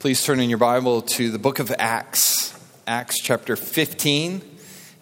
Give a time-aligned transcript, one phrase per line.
[0.00, 4.40] Please turn in your Bible to the book of Acts, Acts chapter 15.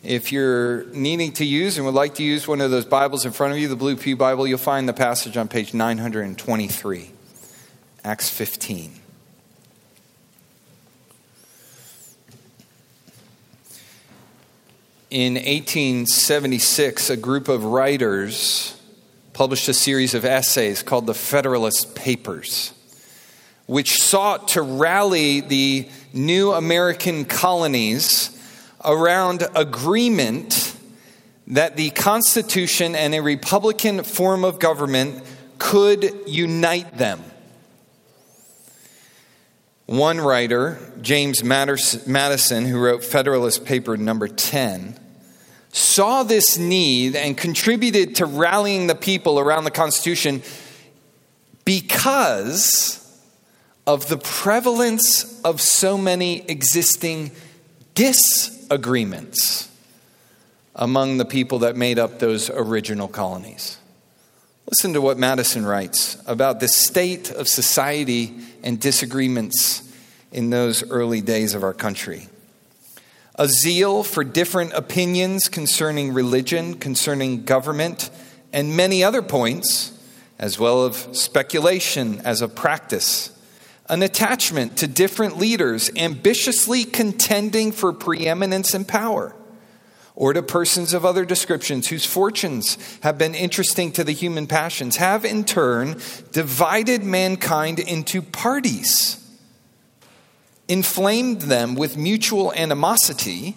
[0.02, 3.30] If you're needing to use and would like to use one of those Bibles in
[3.30, 7.12] front of you, the Blue Pew Bible, you'll find the passage on page 923.
[8.02, 8.92] Acts 15.
[15.10, 18.76] In 1876, a group of writers
[19.32, 22.72] published a series of essays called the Federalist Papers
[23.68, 28.34] which sought to rally the new American colonies
[28.82, 30.74] around agreement
[31.48, 35.22] that the Constitution and a Republican form of government
[35.58, 37.22] could unite them.
[39.84, 44.98] One writer, James Madison, who wrote Federalist Paper number 10,
[45.72, 50.42] saw this need and contributed to rallying the people around the Constitution
[51.66, 53.04] because
[53.88, 57.30] of the prevalence of so many existing
[57.94, 59.66] disagreements
[60.74, 63.78] among the people that made up those original colonies.
[64.70, 69.90] Listen to what Madison writes about the state of society and disagreements
[70.32, 72.28] in those early days of our country.
[73.36, 78.10] A zeal for different opinions concerning religion, concerning government,
[78.52, 79.98] and many other points,
[80.38, 83.32] as well as speculation as a practice
[83.88, 89.34] an attachment to different leaders ambitiously contending for preeminence and power,
[90.14, 94.96] or to persons of other descriptions whose fortunes have been interesting to the human passions,
[94.96, 95.96] have in turn
[96.32, 99.24] divided mankind into parties,
[100.66, 103.56] inflamed them with mutual animosity,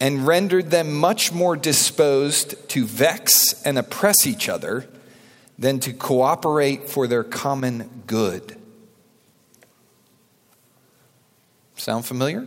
[0.00, 4.88] and rendered them much more disposed to vex and oppress each other
[5.58, 8.57] than to cooperate for their common good.
[11.78, 12.46] Sound familiar?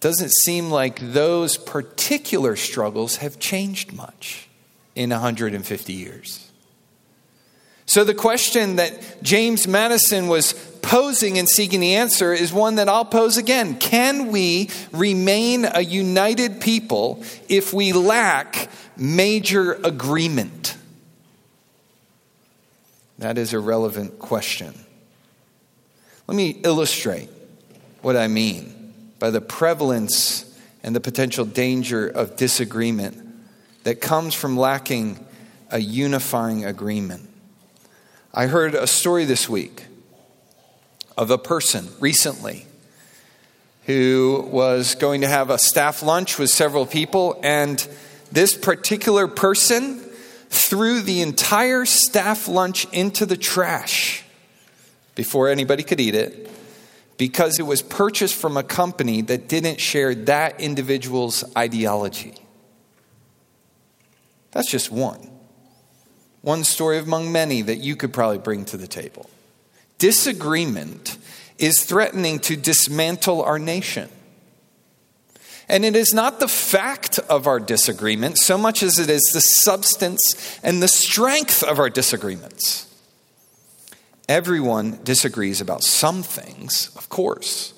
[0.00, 4.48] Doesn't seem like those particular struggles have changed much
[4.94, 6.48] in 150 years.
[7.86, 12.88] So, the question that James Madison was posing and seeking the answer is one that
[12.88, 13.76] I'll pose again.
[13.76, 20.76] Can we remain a united people if we lack major agreement?
[23.18, 24.74] That is a relevant question.
[26.32, 27.28] Let me illustrate
[28.00, 30.50] what I mean by the prevalence
[30.82, 33.18] and the potential danger of disagreement
[33.84, 35.22] that comes from lacking
[35.70, 37.28] a unifying agreement.
[38.32, 39.84] I heard a story this week
[41.18, 42.64] of a person recently
[43.84, 47.86] who was going to have a staff lunch with several people, and
[48.32, 49.98] this particular person
[50.48, 54.24] threw the entire staff lunch into the trash
[55.14, 56.50] before anybody could eat it
[57.18, 62.34] because it was purchased from a company that didn't share that individual's ideology.
[64.50, 65.30] That's just one.
[66.40, 69.30] One story among many that you could probably bring to the table.
[69.98, 71.16] Disagreement
[71.58, 74.08] is threatening to dismantle our nation.
[75.68, 79.40] And it is not the fact of our disagreement so much as it is the
[79.40, 82.91] substance and the strength of our disagreements.
[84.28, 87.74] Everyone disagrees about some things, of course.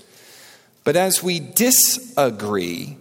[0.85, 2.99] But as we disagree,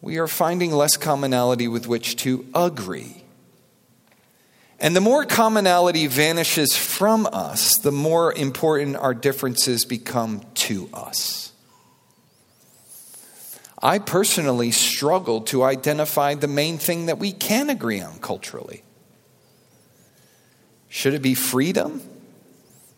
[0.00, 3.24] we are finding less commonality with which to agree.
[4.80, 11.52] And the more commonality vanishes from us, the more important our differences become to us.
[13.82, 18.82] I personally struggle to identify the main thing that we can agree on culturally.
[20.90, 22.02] Should it be freedom?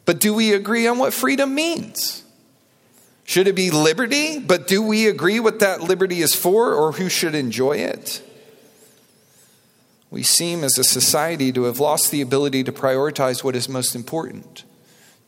[0.05, 2.25] But do we agree on what freedom means?
[3.25, 4.41] Should it be liberty?
[4.41, 8.21] But do we agree what that liberty is for or who should enjoy it?
[10.11, 13.95] We seem as a society to have lost the ability to prioritize what is most
[13.95, 14.65] important,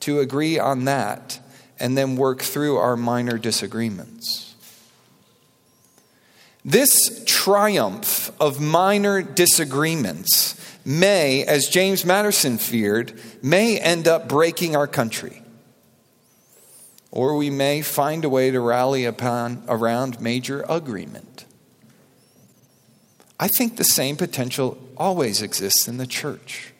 [0.00, 1.38] to agree on that,
[1.78, 4.54] and then work through our minor disagreements.
[6.64, 14.86] This triumph of minor disagreements may, as James Madison feared, may end up breaking our
[14.86, 15.42] country.
[17.10, 21.44] Or we may find a way to rally upon around major agreement.
[23.38, 26.72] I think the same potential always exists in the church.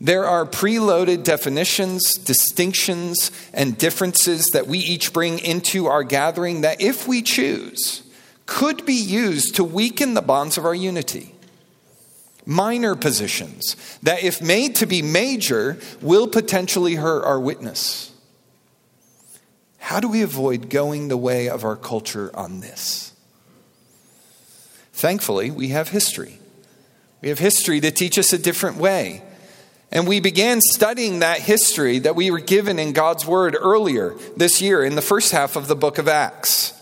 [0.00, 6.80] There are preloaded definitions, distinctions, and differences that we each bring into our gathering that,
[6.80, 8.02] if we choose,
[8.46, 11.36] could be used to weaken the bonds of our unity.
[12.44, 18.12] Minor positions that, if made to be major, will potentially hurt our witness.
[19.78, 23.12] How do we avoid going the way of our culture on this?
[24.92, 26.38] Thankfully, we have history.
[27.20, 29.22] We have history to teach us a different way.
[29.90, 34.62] And we began studying that history that we were given in God's Word earlier this
[34.62, 36.72] year in the first half of the book of Acts.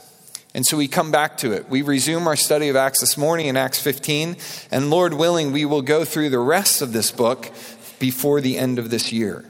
[0.53, 1.69] And so we come back to it.
[1.69, 4.37] We resume our study of Acts this morning in Acts 15.
[4.71, 7.53] And Lord willing, we will go through the rest of this book
[8.01, 9.45] before the end of this year.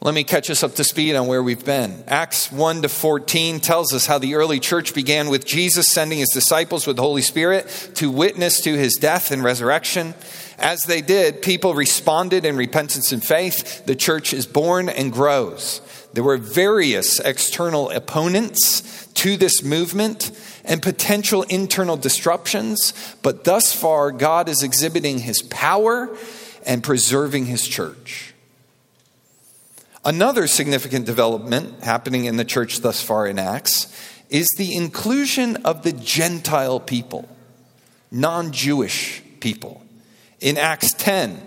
[0.00, 2.04] Let me catch us up to speed on where we've been.
[2.08, 6.28] Acts 1 to 14 tells us how the early church began with Jesus sending his
[6.28, 10.12] disciples with the Holy Spirit to witness to his death and resurrection.
[10.58, 13.86] As they did, people responded in repentance and faith.
[13.86, 15.80] The church is born and grows.
[16.14, 20.30] There were various external opponents to this movement
[20.64, 26.16] and potential internal disruptions, but thus far, God is exhibiting his power
[26.64, 28.32] and preserving his church.
[30.04, 33.92] Another significant development happening in the church thus far in Acts
[34.30, 37.28] is the inclusion of the Gentile people,
[38.12, 39.82] non Jewish people.
[40.40, 41.44] In Acts 10,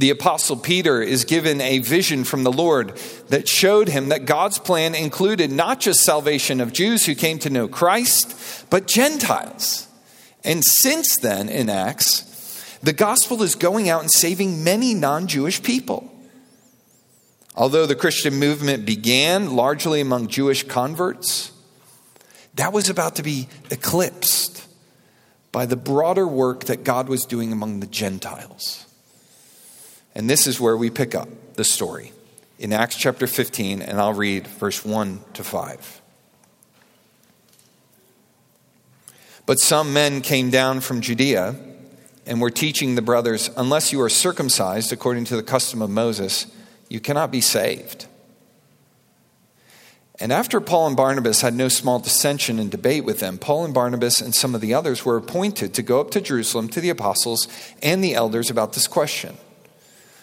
[0.00, 2.96] the Apostle Peter is given a vision from the Lord
[3.28, 7.50] that showed him that God's plan included not just salvation of Jews who came to
[7.50, 9.88] know Christ, but Gentiles.
[10.42, 15.62] And since then, in Acts, the gospel is going out and saving many non Jewish
[15.62, 16.10] people.
[17.54, 21.52] Although the Christian movement began largely among Jewish converts,
[22.54, 24.66] that was about to be eclipsed
[25.52, 28.86] by the broader work that God was doing among the Gentiles.
[30.14, 32.12] And this is where we pick up the story
[32.58, 36.02] in Acts chapter 15, and I'll read verse 1 to 5.
[39.46, 41.56] But some men came down from Judea
[42.26, 46.46] and were teaching the brothers, unless you are circumcised according to the custom of Moses,
[46.88, 48.06] you cannot be saved.
[50.20, 53.72] And after Paul and Barnabas had no small dissension and debate with them, Paul and
[53.72, 56.90] Barnabas and some of the others were appointed to go up to Jerusalem to the
[56.90, 57.48] apostles
[57.82, 59.38] and the elders about this question.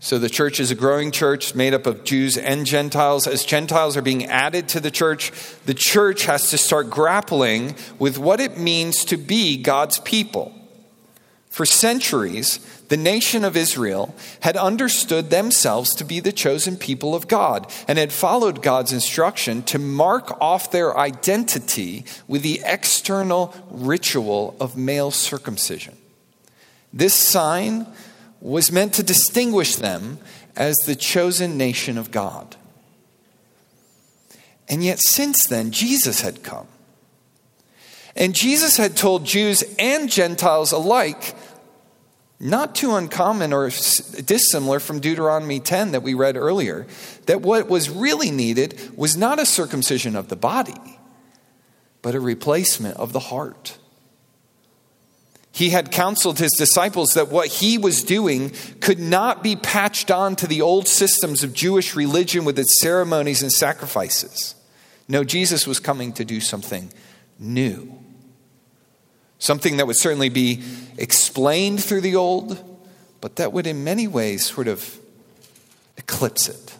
[0.00, 3.26] So the church is a growing church made up of Jews and Gentiles.
[3.26, 5.32] As Gentiles are being added to the church,
[5.66, 10.54] the church has to start grappling with what it means to be God's people.
[11.50, 12.58] For centuries,
[12.88, 17.98] the nation of Israel had understood themselves to be the chosen people of God and
[17.98, 25.10] had followed God's instruction to mark off their identity with the external ritual of male
[25.10, 25.96] circumcision.
[26.92, 27.86] This sign
[28.40, 30.18] was meant to distinguish them
[30.56, 32.56] as the chosen nation of God.
[34.68, 36.68] And yet, since then, Jesus had come.
[38.14, 41.34] And Jesus had told Jews and Gentiles alike,
[42.40, 46.86] not too uncommon or dissimilar from Deuteronomy 10 that we read earlier,
[47.26, 50.98] that what was really needed was not a circumcision of the body,
[52.02, 53.78] but a replacement of the heart.
[55.58, 60.36] He had counseled his disciples that what he was doing could not be patched on
[60.36, 64.54] to the old systems of Jewish religion with its ceremonies and sacrifices.
[65.08, 66.92] No, Jesus was coming to do something
[67.40, 67.92] new.
[69.40, 70.62] Something that would certainly be
[70.96, 72.78] explained through the old,
[73.20, 74.96] but that would in many ways sort of
[75.96, 76.76] eclipse it.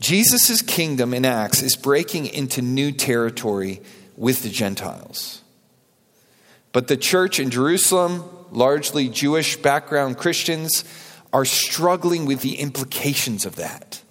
[0.00, 3.80] Jesus' kingdom in Acts is breaking into new territory
[4.16, 5.41] with the Gentiles.
[6.72, 10.84] But the church in Jerusalem, largely Jewish background Christians,
[11.32, 14.02] are struggling with the implications of that.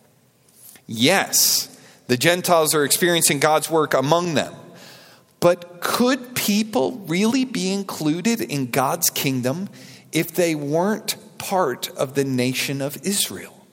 [0.88, 1.68] Yes,
[2.08, 4.53] the Gentiles are experiencing God's work among them.
[5.39, 9.70] But could people really be included in God's kingdom
[10.12, 13.65] if they weren't part of the nation of Israel?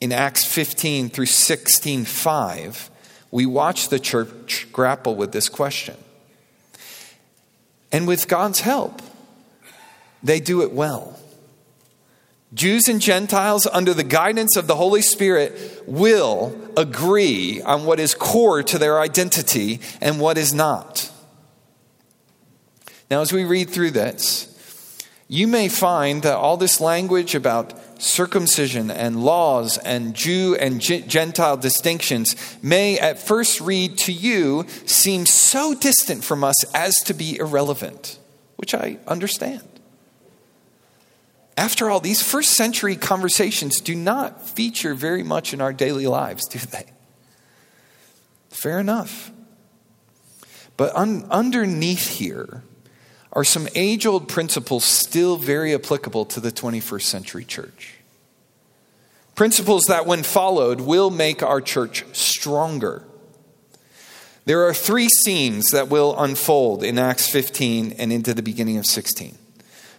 [0.00, 2.90] In Acts 15 through 16, 5,
[3.30, 5.96] we watch the church grapple with this question.
[7.90, 9.00] And with God's help,
[10.22, 11.18] they do it well.
[12.54, 18.14] Jews and Gentiles, under the guidance of the Holy Spirit, will agree on what is
[18.14, 21.12] core to their identity and what is not.
[23.10, 24.44] Now, as we read through this,
[25.28, 31.56] you may find that all this language about circumcision and laws and Jew and Gentile
[31.56, 37.38] distinctions may at first read to you seem so distant from us as to be
[37.38, 38.18] irrelevant,
[38.56, 39.62] which I understand.
[41.56, 46.46] After all, these first century conversations do not feature very much in our daily lives,
[46.46, 46.86] do they?
[48.48, 49.32] Fair enough.
[50.76, 52.62] But un- underneath here
[53.38, 57.94] are some age old principles still very applicable to the 21st century church.
[59.36, 63.04] Principles that, when followed, will make our church stronger.
[64.44, 68.86] There are three scenes that will unfold in Acts 15 and into the beginning of
[68.86, 69.38] 16.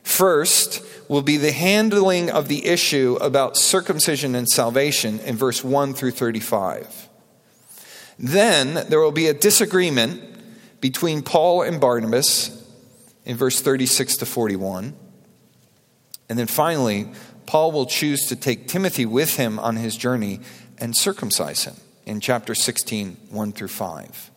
[0.03, 5.93] First will be the handling of the issue about circumcision and salvation in verse 1
[5.93, 7.07] through 35.
[8.19, 12.58] Then there will be a disagreement between Paul and Barnabas
[13.25, 14.95] in verse 36 to 41.
[16.29, 17.09] And then finally,
[17.45, 20.41] Paul will choose to take Timothy with him on his journey
[20.77, 24.31] and circumcise him in chapter 16, 1 through 5.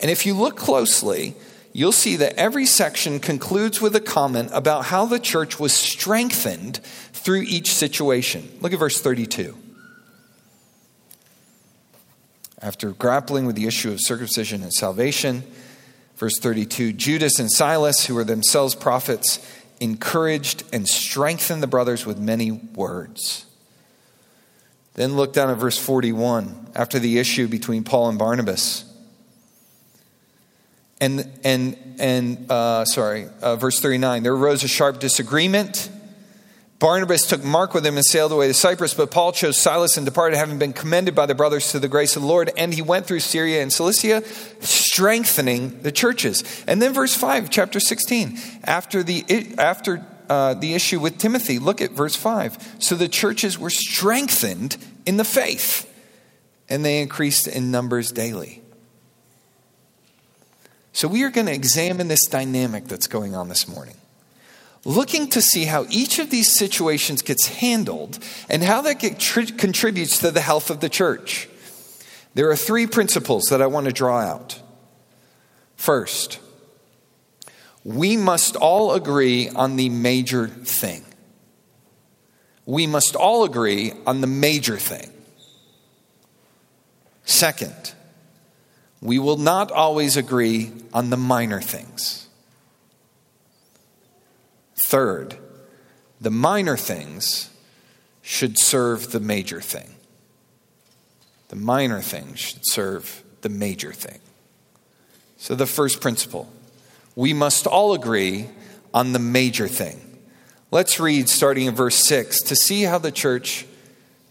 [0.00, 1.34] And if you look closely,
[1.72, 6.78] you'll see that every section concludes with a comment about how the church was strengthened
[7.12, 8.48] through each situation.
[8.60, 9.56] Look at verse 32.
[12.62, 15.44] After grappling with the issue of circumcision and salvation,
[16.16, 19.38] verse 32 Judas and Silas, who were themselves prophets,
[19.80, 23.46] encouraged and strengthened the brothers with many words.
[24.94, 28.84] Then look down at verse 41 after the issue between Paul and Barnabas.
[30.98, 35.90] And, and, and uh, sorry, uh, verse 39 there arose a sharp disagreement.
[36.78, 40.04] Barnabas took Mark with him and sailed away to Cyprus, but Paul chose Silas and
[40.04, 42.50] departed, having been commended by the brothers to the grace of the Lord.
[42.56, 44.22] And he went through Syria and Cilicia,
[44.60, 46.44] strengthening the churches.
[46.66, 51.80] And then, verse 5, chapter 16, after the, after, uh, the issue with Timothy, look
[51.80, 52.76] at verse 5.
[52.78, 55.90] So the churches were strengthened in the faith,
[56.68, 58.62] and they increased in numbers daily.
[60.92, 63.96] So, we are going to examine this dynamic that's going on this morning,
[64.86, 70.30] looking to see how each of these situations gets handled and how that contributes to
[70.30, 71.48] the health of the church.
[72.34, 74.60] There are three principles that I want to draw out.
[75.74, 76.38] First,
[77.82, 81.04] we must all agree on the major thing.
[82.64, 85.10] We must all agree on the major thing.
[87.24, 87.94] Second,
[89.00, 92.25] we will not always agree on the minor things.
[94.86, 95.36] Third,
[96.20, 97.50] the minor things
[98.22, 99.96] should serve the major thing.
[101.48, 104.20] The minor things should serve the major thing.
[105.38, 106.48] So, the first principle
[107.16, 108.48] we must all agree
[108.94, 110.00] on the major thing.
[110.70, 113.66] Let's read starting in verse 6 to see how the church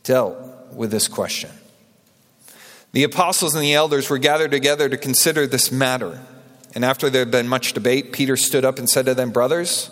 [0.04, 0.38] dealt
[0.72, 1.52] with this question.
[2.94, 6.18] The apostles and the elders were gathered together to consider this matter.
[6.74, 9.92] And after there had been much debate, Peter stood up and said to them, Brothers,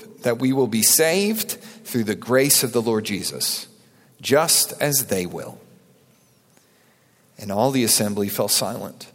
[0.21, 3.67] that we will be saved through the grace of the Lord Jesus,
[4.21, 5.59] just as they will.
[7.37, 9.11] And all the assembly fell silent.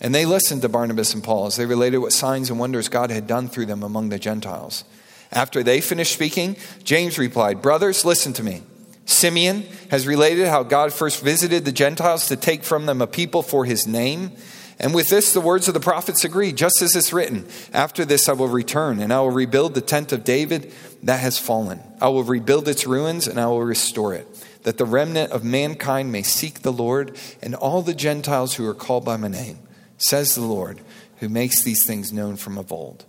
[0.00, 3.10] And they listened to Barnabas and Paul as they related what signs and wonders God
[3.10, 4.84] had done through them among the Gentiles.
[5.32, 8.62] After they finished speaking, James replied, Brothers, listen to me.
[9.06, 13.42] Simeon has related how God first visited the Gentiles to take from them a people
[13.42, 14.32] for his name.
[14.78, 18.28] And with this, the words of the prophets agree, just as it's written After this,
[18.28, 21.80] I will return, and I will rebuild the tent of David that has fallen.
[22.00, 24.26] I will rebuild its ruins, and I will restore it,
[24.64, 28.74] that the remnant of mankind may seek the Lord, and all the Gentiles who are
[28.74, 29.58] called by my name,
[29.96, 30.80] says the Lord,
[31.18, 33.06] who makes these things known from of old.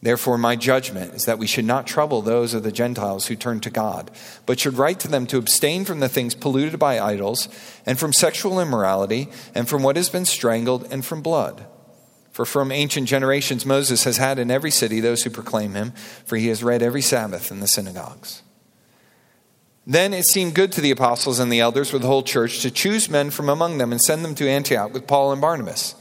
[0.00, 3.58] Therefore, my judgment is that we should not trouble those of the Gentiles who turn
[3.60, 4.12] to God,
[4.46, 7.48] but should write to them to abstain from the things polluted by idols,
[7.84, 11.66] and from sexual immorality, and from what has been strangled, and from blood.
[12.30, 15.92] For from ancient generations Moses has had in every city those who proclaim him,
[16.24, 18.42] for he has read every Sabbath in the synagogues.
[19.84, 22.70] Then it seemed good to the apostles and the elders with the whole church to
[22.70, 25.96] choose men from among them and send them to Antioch with Paul and Barnabas.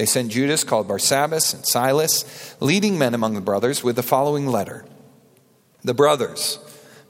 [0.00, 4.46] They sent Judas, called Barsabbas, and Silas, leading men among the brothers, with the following
[4.46, 4.86] letter
[5.84, 6.58] The brothers,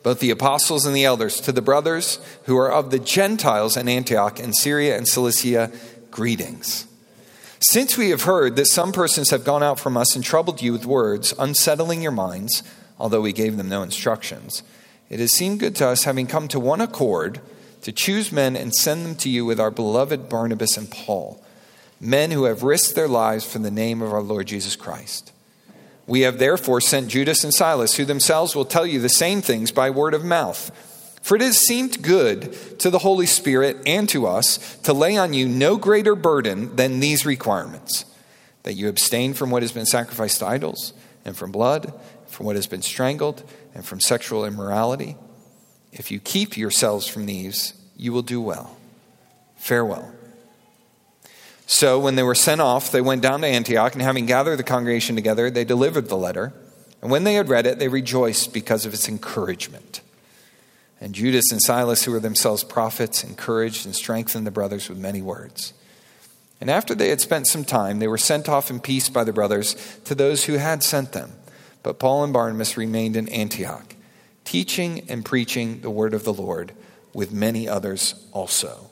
[0.03, 3.89] both the apostles and the elders, to the brothers who are of the Gentiles in
[3.89, 5.71] Antioch and Syria and Cilicia,
[6.11, 6.89] greetings.
[7.61, 10.73] Since we have heard that some persons have gone out from us and troubled you
[10.73, 12.65] with words, unsettling your minds,
[12.99, 14.65] although we gave them no instructions,
[15.09, 17.41] it has seemed good to us, having come to one accord,
[17.83, 21.41] to choose men and send them to you with our beloved Barnabas and Paul,
[22.01, 25.33] men who have risked their lives for the name of our Lord Jesus Christ.
[26.07, 29.71] We have therefore sent Judas and Silas, who themselves will tell you the same things
[29.71, 30.71] by word of mouth.
[31.23, 35.35] For it has seemed good to the Holy Spirit and to us to lay on
[35.35, 38.07] you no greater burden than these requirements
[38.63, 40.93] that you abstain from what has been sacrificed to idols,
[41.25, 41.93] and from blood,
[42.27, 43.43] from what has been strangled,
[43.75, 45.17] and from sexual immorality.
[45.93, 48.77] If you keep yourselves from these, you will do well.
[49.57, 50.13] Farewell.
[51.73, 54.65] So, when they were sent off, they went down to Antioch, and having gathered the
[54.65, 56.53] congregation together, they delivered the letter.
[57.01, 60.01] And when they had read it, they rejoiced because of its encouragement.
[61.01, 65.23] And Judas and Silas, who were themselves prophets, encouraged and strengthened the brothers with many
[65.23, 65.73] words.
[66.61, 69.33] And after they had spent some time, they were sent off in peace by the
[69.33, 71.31] brothers to those who had sent them.
[71.85, 73.95] But Paul and Barnabas remained in Antioch
[74.45, 76.73] teaching and preaching the word of the Lord
[77.15, 78.90] with many others also.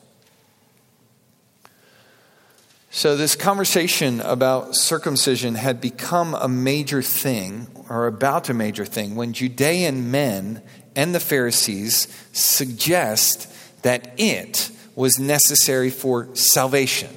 [2.91, 9.15] So, this conversation about circumcision had become a major thing, or about a major thing,
[9.15, 10.63] when Judean men
[10.95, 13.47] and the Pharisees suggest
[13.83, 17.15] that it was necessary for salvation,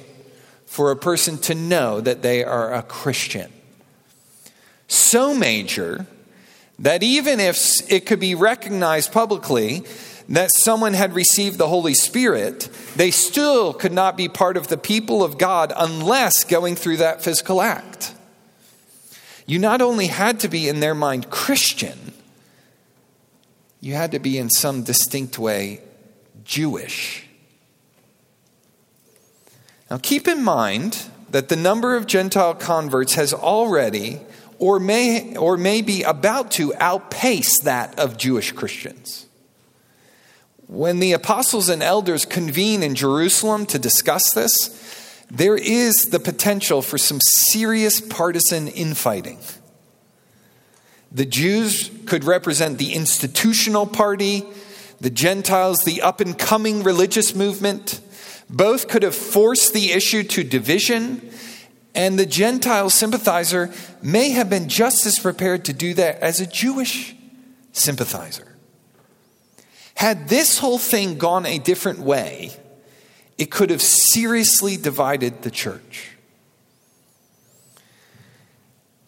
[0.67, 3.51] for a person to know that they are a Christian.
[4.87, 6.05] So major
[6.77, 9.83] that even if it could be recognized publicly
[10.29, 14.77] that someone had received the Holy Spirit, they still could not be part of the
[14.77, 18.13] people of God unless going through that physical act.
[19.45, 22.13] You not only had to be in their mind Christian,
[23.81, 25.81] you had to be in some distinct way
[26.45, 27.27] Jewish.
[29.91, 30.97] Now keep in mind
[31.31, 34.21] that the number of Gentile converts has already
[34.59, 39.25] or may, or may be about to outpace that of Jewish Christians.
[40.67, 44.79] When the apostles and elders convene in Jerusalem to discuss this,
[45.29, 49.39] there is the potential for some serious partisan infighting.
[51.11, 54.43] The Jews could represent the institutional party,
[54.99, 58.01] the Gentiles, the up and coming religious movement.
[58.49, 61.31] Both could have forced the issue to division
[61.95, 63.71] and the Gentile sympathizer
[64.01, 67.15] may have been just as prepared to do that as a Jewish
[67.71, 68.52] sympathizer.
[69.95, 72.51] Had this whole thing gone a different way,
[73.37, 76.11] it could have seriously divided the church.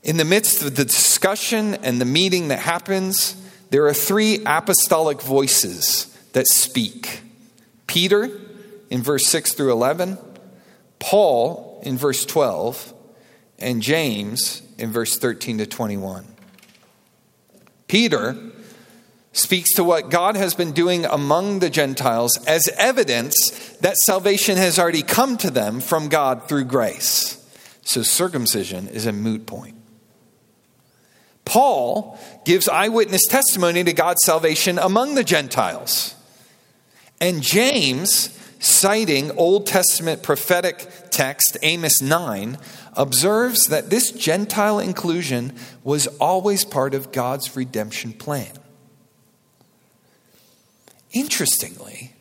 [0.03, 3.35] In the midst of the discussion and the meeting that happens,
[3.71, 7.21] there are three apostolic voices that speak
[7.87, 8.29] Peter
[8.89, 10.17] in verse 6 through 11,
[10.99, 12.93] Paul in verse 12
[13.59, 16.25] and James in verse 13 to 21.
[17.87, 18.35] Peter
[19.35, 23.49] speaks to what God has been doing among the Gentiles as evidence
[23.81, 27.45] that salvation has already come to them from God through grace.
[27.83, 29.75] So circumcision is a moot point.
[31.43, 36.15] Paul gives eyewitness testimony to God's salvation among the Gentiles.
[37.19, 42.57] And James citing Old Testament prophetic text, Amos 9,
[42.93, 48.51] observes that this Gentile inclusion was always part of God's redemption plan.
[51.15, 52.13] Interestingly,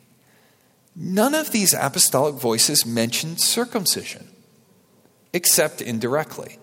[0.95, 4.29] none of these apostolic voices mentioned circumcision,
[5.33, 6.57] except indirectly.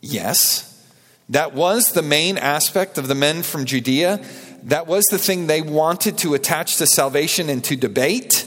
[0.00, 0.84] Yes,
[1.28, 4.20] that was the main aspect of the men from Judea
[4.64, 8.44] that was the thing they wanted to attach to salvation and to debate.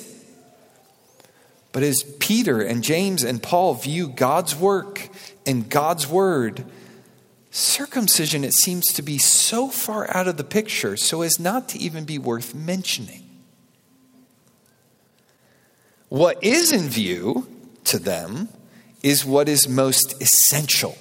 [1.72, 5.08] But as Peter and James and Paul view God's work
[5.46, 6.66] and God's word,
[7.52, 11.80] circumcision, it seems to be so far out of the picture so as not to
[11.80, 13.28] even be worth mentioning.
[16.10, 17.48] What is in view
[17.86, 18.50] to them
[19.04, 20.98] is what is most essential,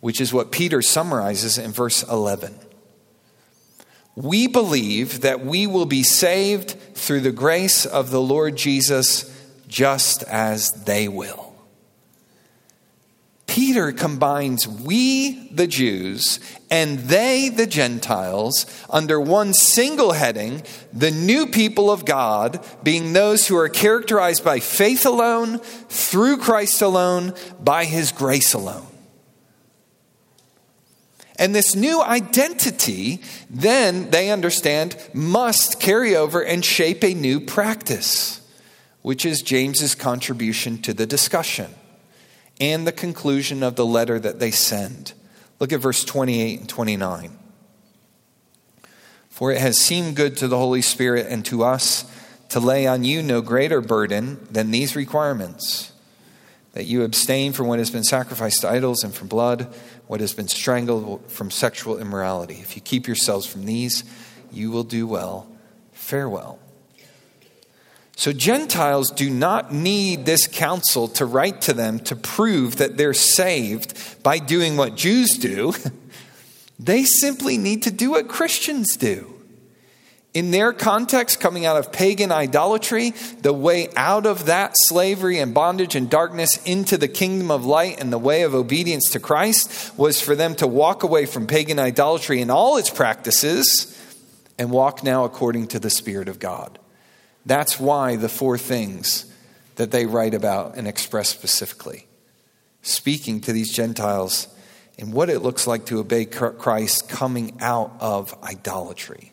[0.00, 2.58] which is what Peter summarizes in verse 11
[4.16, 9.30] we believe that we will be saved through the grace of the Lord Jesus
[9.68, 11.49] just as they will.
[13.50, 16.38] Peter combines we, the Jews,
[16.70, 23.48] and they, the Gentiles, under one single heading the new people of God, being those
[23.48, 28.86] who are characterized by faith alone, through Christ alone, by his grace alone.
[31.34, 38.46] And this new identity, then they understand, must carry over and shape a new practice,
[39.02, 41.74] which is James's contribution to the discussion
[42.60, 45.14] and the conclusion of the letter that they send.
[45.58, 47.38] Look at verse 28 and 29.
[49.28, 52.04] For it has seemed good to the Holy Spirit and to us
[52.50, 55.92] to lay on you no greater burden than these requirements
[56.72, 59.72] that you abstain from what has been sacrificed to idols and from blood,
[60.06, 62.54] what has been strangled from sexual immorality.
[62.54, 64.04] If you keep yourselves from these,
[64.52, 65.48] you will do well.
[65.92, 66.58] Farewell.
[68.20, 73.14] So, Gentiles do not need this council to write to them to prove that they're
[73.14, 75.72] saved by doing what Jews do.
[76.78, 79.34] They simply need to do what Christians do.
[80.32, 83.10] In their context, coming out of pagan idolatry,
[83.42, 88.00] the way out of that slavery and bondage and darkness into the kingdom of light
[88.00, 91.78] and the way of obedience to Christ was for them to walk away from pagan
[91.78, 93.94] idolatry and all its practices
[94.58, 96.78] and walk now according to the Spirit of God.
[97.46, 99.26] That's why the four things
[99.76, 102.06] that they write about and express specifically,
[102.82, 104.48] speaking to these Gentiles
[104.98, 109.32] and what it looks like to obey Christ coming out of idolatry.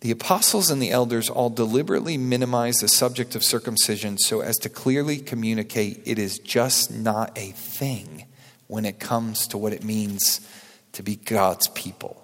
[0.00, 4.70] The apostles and the elders all deliberately minimize the subject of circumcision so as to
[4.70, 8.26] clearly communicate it is just not a thing
[8.66, 10.40] when it comes to what it means
[10.92, 12.22] to be God's people.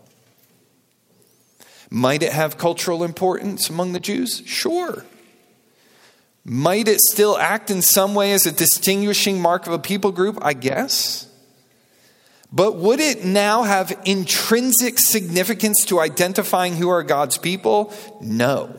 [1.90, 4.42] Might it have cultural importance among the Jews?
[4.46, 5.05] Sure.
[6.44, 10.38] Might it still act in some way as a distinguishing mark of a people group?
[10.42, 11.29] I guess.
[12.53, 17.92] But would it now have intrinsic significance to identifying who are God's people?
[18.20, 18.75] No.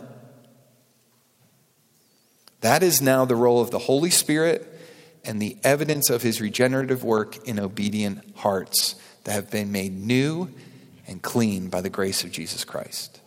[2.61, 4.73] That is now the role of the Holy Spirit
[5.23, 10.49] and the evidence of his regenerative work in obedient hearts that have been made new
[11.07, 13.21] and clean by the grace of Jesus Christ.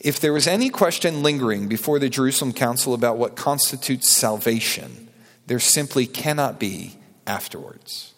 [0.00, 5.08] If there was any question lingering before the Jerusalem Council about what constitutes salvation,
[5.46, 8.12] there simply cannot be afterwards.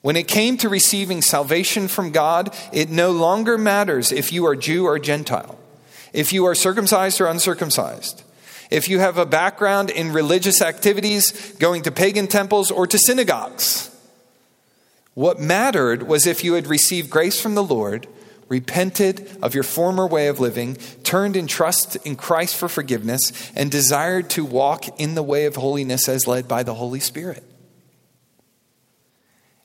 [0.00, 4.54] When it came to receiving salvation from God, it no longer matters if you are
[4.54, 5.58] Jew or Gentile,
[6.12, 8.22] if you are circumcised or uncircumcised,
[8.70, 13.90] if you have a background in religious activities, going to pagan temples or to synagogues.
[15.16, 18.06] What mattered was if you had received grace from the Lord,
[18.48, 23.70] repented of your former way of living, turned in trust in Christ for forgiveness, and
[23.70, 27.42] desired to walk in the way of holiness as led by the Holy Spirit.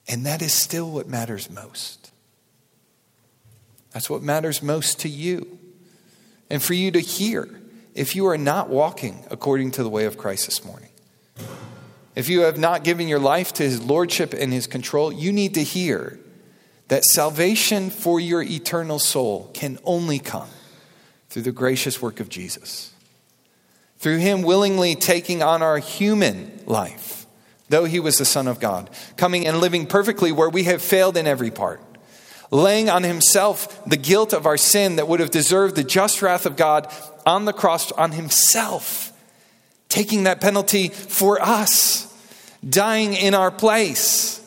[0.08, 2.14] And that is still what matters most.
[3.92, 5.60] That's what matters most to you.
[6.50, 7.50] And for you to hear
[7.94, 10.91] if you are not walking according to the way of Christ this morning.
[12.16, 15.54] If you have not given your life to his lordship and his control, you need
[15.54, 16.20] to hear
[16.90, 20.50] that salvation for your eternal soul can only come
[21.30, 22.92] through the gracious work of Jesus.
[24.00, 27.26] Through him willingly taking on our human life,
[27.70, 31.16] though he was the Son of God, coming and living perfectly where we have failed
[31.16, 31.82] in every part,
[32.50, 36.46] laying on himself the guilt of our sin that would have deserved the just wrath
[36.46, 36.92] of God
[37.26, 39.11] on the cross on himself
[39.92, 42.12] taking that penalty for us,
[42.68, 44.42] dying in our place,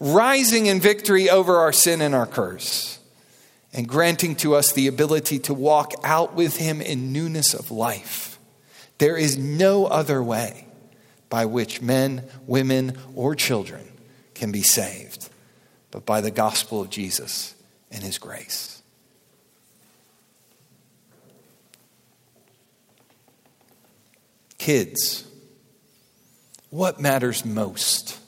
[0.00, 2.98] rising in victory over our sin and our curse,
[3.72, 8.38] and granting to us the ability to walk out with Him in newness of life.
[8.98, 10.66] There is no other way
[11.28, 13.86] by which men, women, or children
[14.34, 15.28] can be saved
[15.94, 17.54] but by the gospel of Jesus
[17.92, 18.73] and His grace.
[24.64, 25.24] Kids,
[26.70, 28.18] what matters most?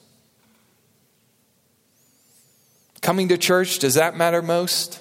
[3.01, 5.01] Coming to church, does that matter most?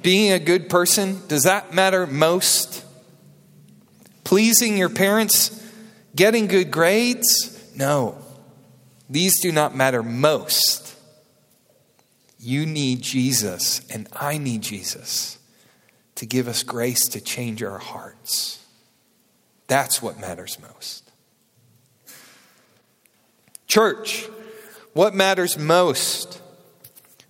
[0.00, 2.84] Being a good person, does that matter most?
[4.22, 5.50] Pleasing your parents,
[6.14, 7.60] getting good grades?
[7.74, 8.16] No,
[9.10, 10.94] these do not matter most.
[12.38, 15.36] You need Jesus, and I need Jesus
[16.14, 18.64] to give us grace to change our hearts.
[19.68, 21.08] That's what matters most.
[23.66, 24.26] Church,
[24.94, 26.40] what matters most?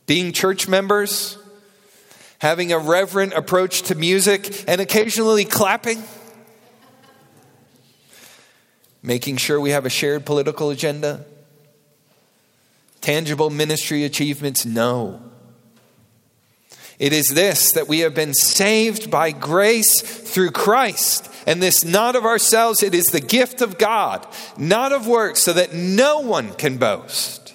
[0.06, 1.36] Being church members,
[2.38, 6.02] having a reverent approach to music, and occasionally clapping?
[9.02, 11.26] Making sure we have a shared political agenda?
[13.00, 14.64] Tangible ministry achievements?
[14.64, 15.20] No.
[16.98, 21.26] It is this that we have been saved by grace through Christ.
[21.48, 24.26] And this not of ourselves, it is the gift of God,
[24.58, 27.54] not of works, so that no one can boast.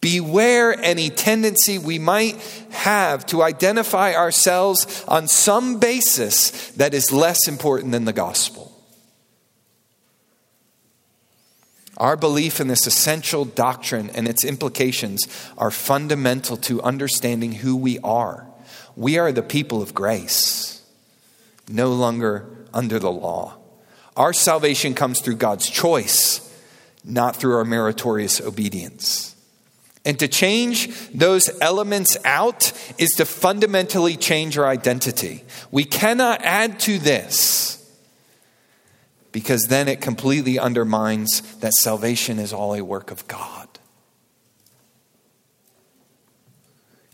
[0.00, 2.36] Beware any tendency we might
[2.70, 8.72] have to identify ourselves on some basis that is less important than the gospel.
[11.98, 15.20] Our belief in this essential doctrine and its implications
[15.58, 18.46] are fundamental to understanding who we are.
[18.96, 20.79] We are the people of grace,
[21.70, 23.56] no longer under the law.
[24.16, 26.46] Our salvation comes through God's choice,
[27.04, 29.34] not through our meritorious obedience.
[30.04, 35.44] And to change those elements out is to fundamentally change our identity.
[35.70, 37.76] We cannot add to this
[39.32, 43.68] because then it completely undermines that salvation is all a work of God.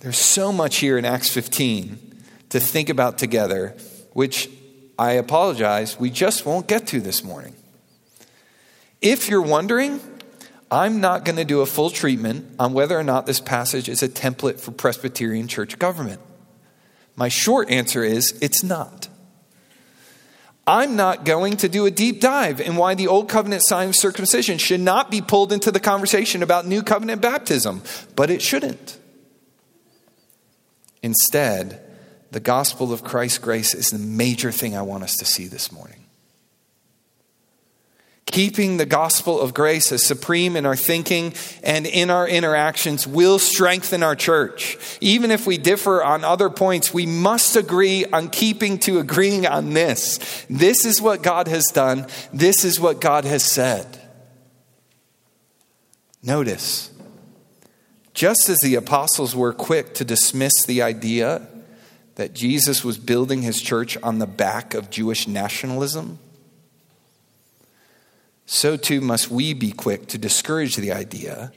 [0.00, 3.76] There's so much here in Acts 15 to think about together,
[4.16, 4.48] which
[4.98, 7.54] I apologize, we just won't get to this morning.
[9.02, 10.00] If you're wondering,
[10.70, 14.02] I'm not going to do a full treatment on whether or not this passage is
[14.02, 16.22] a template for Presbyterian church government.
[17.14, 19.08] My short answer is it's not.
[20.66, 23.96] I'm not going to do a deep dive in why the old covenant sign of
[23.96, 27.82] circumcision should not be pulled into the conversation about new covenant baptism,
[28.16, 28.98] but it shouldn't.
[31.02, 31.85] Instead,
[32.36, 35.72] the gospel of Christ's grace is the major thing I want us to see this
[35.72, 36.04] morning.
[38.26, 43.38] Keeping the gospel of grace as supreme in our thinking and in our interactions will
[43.38, 44.76] strengthen our church.
[45.00, 49.72] Even if we differ on other points, we must agree on keeping to agreeing on
[49.72, 50.44] this.
[50.50, 53.98] This is what God has done, this is what God has said.
[56.22, 56.90] Notice,
[58.12, 61.48] just as the apostles were quick to dismiss the idea
[62.16, 66.18] that Jesus was building his church on the back of Jewish nationalism,
[68.46, 71.52] so too must we be quick to discourage the idea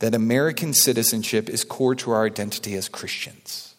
[0.00, 3.74] that American citizenship is core to our identity as Christians.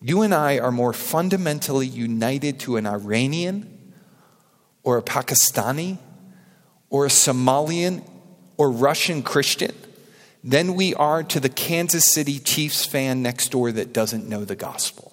[0.00, 3.92] You and I are more fundamentally united to an Iranian
[4.82, 5.98] or a Pakistani
[6.90, 8.02] or a Somalian
[8.56, 9.72] or Russian Christian
[10.44, 14.56] than we are to the Kansas City Chiefs fan next door that doesn't know the
[14.56, 15.12] gospel.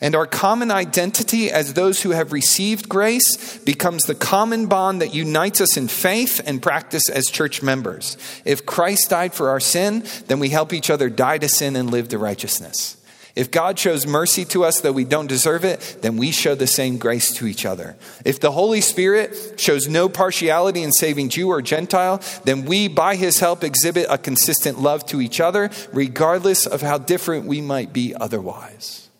[0.00, 5.14] And our common identity as those who have received grace becomes the common bond that
[5.14, 8.18] unites us in faith and practice as church members.
[8.44, 11.90] If Christ died for our sin, then we help each other die to sin and
[11.90, 12.95] live to righteousness.
[13.36, 16.66] If God shows mercy to us though we don't deserve it, then we show the
[16.66, 17.96] same grace to each other.
[18.24, 23.14] If the Holy Spirit shows no partiality in saving Jew or Gentile, then we, by
[23.14, 27.92] his help, exhibit a consistent love to each other, regardless of how different we might
[27.92, 29.10] be otherwise.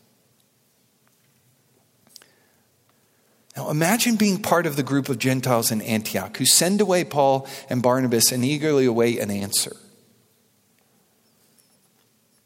[3.55, 7.46] Now imagine being part of the group of Gentiles in Antioch who send away Paul
[7.68, 9.76] and Barnabas and eagerly await an answer.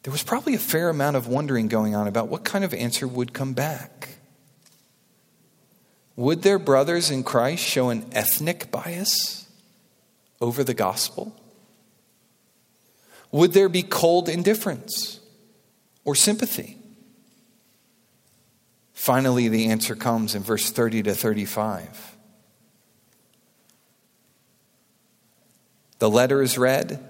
[0.02, 3.06] There was probably a fair amount of wondering going on about what kind of answer
[3.06, 4.08] would come back.
[6.16, 9.48] Would their brothers in Christ show an ethnic bias
[10.40, 11.34] over the gospel?
[13.32, 15.20] Would there be cold indifference
[16.04, 16.76] or sympathy?
[18.92, 22.16] Finally, the answer comes in verse 30 to 35.
[26.00, 27.09] The letter is read.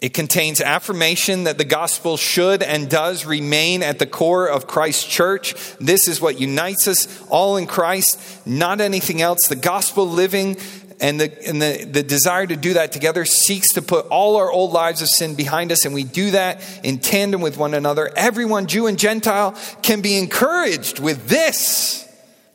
[0.00, 5.04] It contains affirmation that the gospel should and does remain at the core of Christ's
[5.04, 5.54] church.
[5.80, 9.48] This is what unites us all in Christ, not anything else.
[9.48, 10.58] The gospel living
[11.00, 14.50] and, the, and the, the desire to do that together seeks to put all our
[14.50, 18.10] old lives of sin behind us, and we do that in tandem with one another.
[18.16, 22.06] Everyone, Jew and Gentile, can be encouraged with this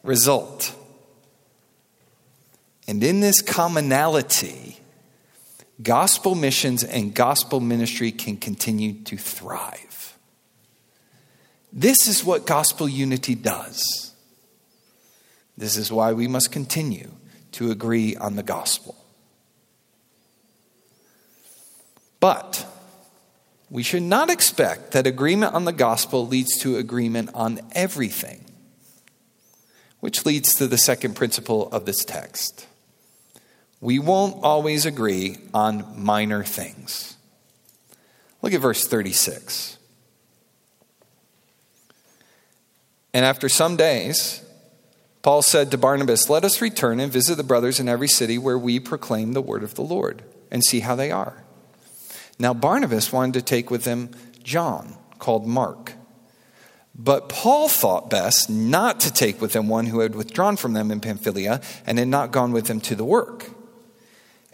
[0.04, 0.76] result.
[2.88, 4.81] And in this commonality,
[5.82, 10.18] gospel missions and gospel ministry can continue to thrive.
[11.74, 14.14] This is what gospel unity does.
[15.58, 17.12] This is why we must continue
[17.54, 18.96] to agree on the gospel.
[22.20, 22.66] But
[23.70, 28.46] we should not expect that agreement on the gospel leads to agreement on everything,
[30.02, 32.68] which leads to the second principle of this text.
[33.82, 37.18] We won't always agree on minor things.
[38.44, 39.78] Look at verse 36.
[43.14, 44.44] And after some days,
[45.24, 48.58] Paul said to Barnabas, Let us return and visit the brothers in every city where
[48.58, 51.44] we proclaim the word of the Lord and see how they are.
[52.40, 54.12] Now, Barnabas wanted to take with him
[54.44, 55.94] John, called Mark.
[56.96, 60.92] But Paul thought best not to take with him one who had withdrawn from them
[60.92, 63.50] in Pamphylia and had not gone with them to the work.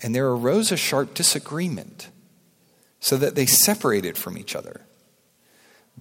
[0.01, 2.09] And there arose a sharp disagreement,
[2.99, 4.81] so that they separated from each other.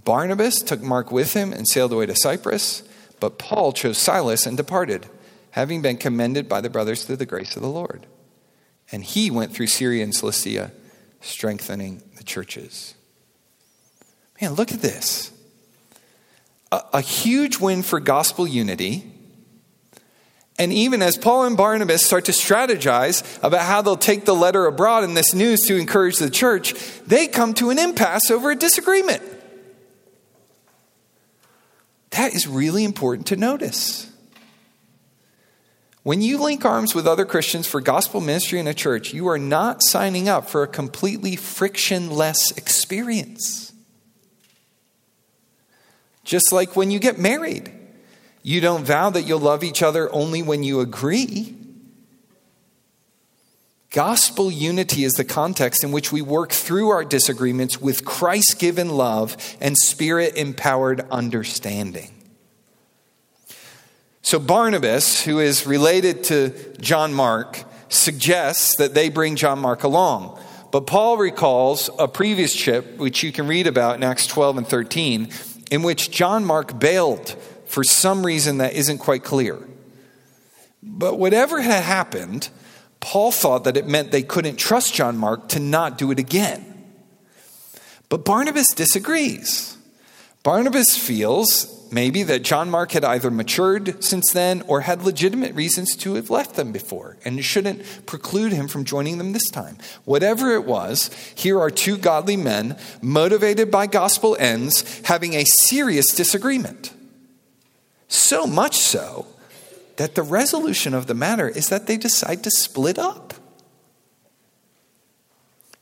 [0.05, 2.83] Barnabas took Mark with him and sailed away to Cyprus.
[3.21, 5.07] But Paul chose Silas and departed,
[5.53, 8.07] having been commended by the brothers through the grace of the Lord.
[8.93, 10.73] And he went through Syria and Cilicia,
[11.21, 12.95] strengthening the churches.
[14.41, 15.33] Man, look at this.
[16.71, 19.11] A, a, huge win for gospel unity.
[20.59, 24.67] And even as Paul and Barnabas start to strategize about how they'll take the letter
[24.67, 26.75] abroad and this news to encourage the church,
[27.07, 29.23] they come to an impasse over a disagreement.
[32.11, 34.11] That is really important to notice.
[36.03, 39.39] When you link arms with other Christians for gospel ministry in a church, you are
[39.39, 43.73] not signing up for a completely frictionless experience.
[46.25, 47.73] Just like when you get married,
[48.47, 51.53] you don't vow that you'll love each other only when you agree.
[53.91, 58.89] Gospel unity is the context in which we work through our disagreements with Christ given
[58.91, 62.13] love and spirit empowered understanding.
[64.23, 70.41] So, Barnabas, who is related to John Mark, suggests that they bring John Mark along.
[70.71, 74.69] But Paul recalls a previous trip, which you can read about in Acts 12 and
[74.69, 75.31] 13,
[75.73, 77.35] in which John Mark bailed
[77.67, 79.59] for some reason that isn't quite clear.
[80.83, 82.49] But whatever had happened,
[83.01, 86.73] Paul thought that it meant they couldn't trust John Mark to not do it again.
[88.09, 89.77] But Barnabas disagrees.
[90.43, 95.97] Barnabas feels maybe that John Mark had either matured since then or had legitimate reasons
[95.97, 99.79] to have left them before, and shouldn't preclude him from joining them this time.
[100.05, 106.07] Whatever it was, here are two godly men, motivated by gospel ends, having a serious
[106.15, 106.93] disagreement.
[108.09, 109.27] So much so
[109.97, 113.35] that the resolution of the matter is that they decide to split up.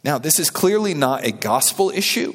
[0.02, 2.34] Now, this is clearly not a gospel issue.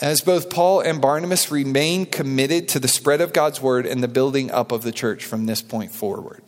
[0.00, 4.08] As both Paul and Barnabas remain committed to the spread of God's word and the
[4.08, 6.42] building up of the church from this point forward.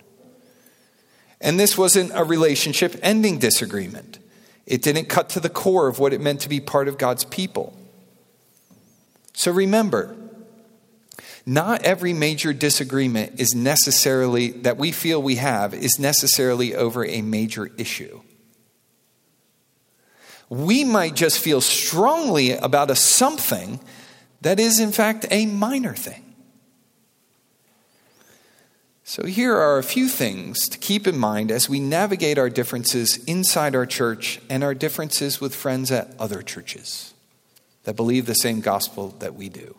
[1.40, 4.18] And this wasn't a relationship ending disagreement.
[4.66, 7.24] It didn't cut to the core of what it meant to be part of God's
[7.24, 7.76] people.
[9.32, 10.14] So remember,
[11.46, 17.22] not every major disagreement is necessarily, that we feel we have, is necessarily over a
[17.22, 18.20] major issue.
[20.48, 23.80] We might just feel strongly about a something
[24.40, 26.30] that is, in fact, a minor thing.
[29.04, 33.16] So, here are a few things to keep in mind as we navigate our differences
[33.24, 37.12] inside our church and our differences with friends at other churches
[37.82, 39.76] that believe the same gospel that we do.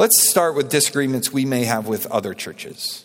[0.00, 3.04] Let's start with disagreements we may have with other churches.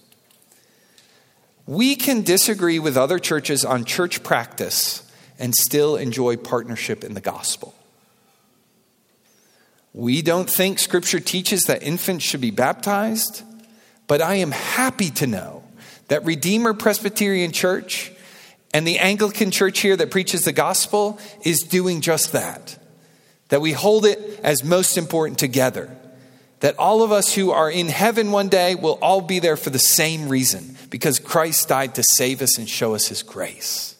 [1.67, 5.03] We can disagree with other churches on church practice
[5.37, 7.75] and still enjoy partnership in the gospel.
[9.91, 13.43] We don't think Scripture teaches that infants should be baptized,
[14.07, 15.65] but I am happy to know
[16.07, 18.13] that Redeemer Presbyterian Church
[18.73, 22.81] and the Anglican Church here that preaches the gospel is doing just that.
[23.49, 25.93] That we hold it as most important together
[26.59, 29.69] that all of us who are in heaven one day will all be there for
[29.69, 33.95] the same reason because Christ died to save us and show us his grace.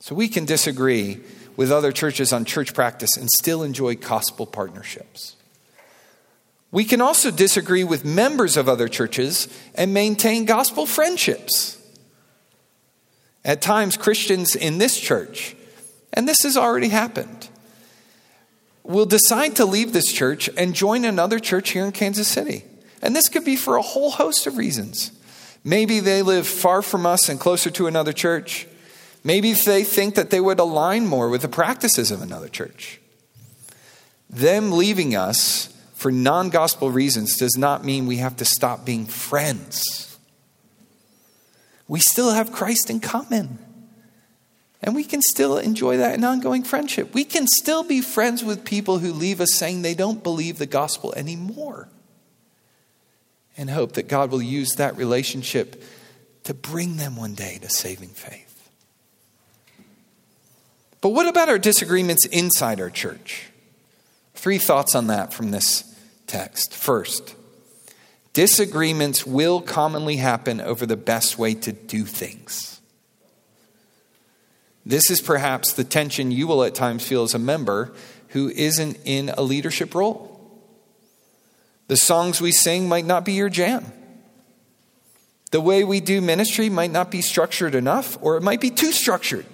[0.00, 1.20] So we can disagree
[1.56, 5.36] with other churches on church practice and still enjoy gospel partnerships.
[6.70, 11.78] We can also disagree with members of other churches and maintain gospel friendships.
[13.44, 15.54] At times, Christians in this church,
[16.12, 17.48] and this has already happened,
[18.84, 22.64] will decide to leave this church and join another church here in Kansas City.
[23.00, 25.12] And this could be for a whole host of reasons.
[25.64, 28.66] Maybe they live far from us and closer to another church.
[29.24, 33.00] Maybe they think that they would align more with the practices of another church.
[34.28, 39.06] Them leaving us for non gospel reasons does not mean we have to stop being
[39.06, 40.18] friends.
[41.86, 43.58] We still have Christ in common.
[44.82, 47.14] And we can still enjoy that in ongoing friendship.
[47.14, 50.66] We can still be friends with people who leave us saying they don't believe the
[50.66, 51.88] gospel anymore.
[53.56, 55.82] And hope that God will use that relationship
[56.44, 58.48] to bring them one day to saving faith.
[61.00, 63.50] But what about our disagreements inside our church?
[64.34, 65.84] Three thoughts on that from this
[66.26, 66.74] text.
[66.74, 67.36] First,
[68.32, 72.80] disagreements will commonly happen over the best way to do things.
[74.84, 77.92] This is perhaps the tension you will at times feel as a member
[78.28, 80.28] who isn't in a leadership role.
[81.88, 83.92] The songs we sing might not be your jam.
[85.50, 88.90] The way we do ministry might not be structured enough, or it might be too
[88.90, 89.44] structured.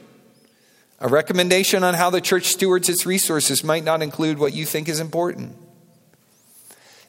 [1.00, 4.88] A recommendation on how the church stewards its resources might not include what you think
[4.88, 5.56] is important.